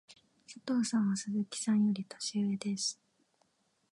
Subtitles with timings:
[0.47, 2.99] 佐藤さんは鈴木さんより年上です。